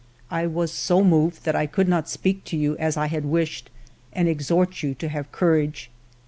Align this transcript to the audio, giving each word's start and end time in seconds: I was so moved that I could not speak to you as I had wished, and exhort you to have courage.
I 0.31 0.47
was 0.47 0.71
so 0.71 1.03
moved 1.03 1.43
that 1.45 1.55
I 1.55 1.67
could 1.67 1.87
not 1.87 2.09
speak 2.09 2.43
to 2.45 2.57
you 2.57 2.75
as 2.77 2.97
I 2.97 3.05
had 3.05 3.23
wished, 3.23 3.69
and 4.13 4.27
exhort 4.27 4.81
you 4.81 4.95
to 4.95 5.09
have 5.09 5.31
courage. 5.31 5.91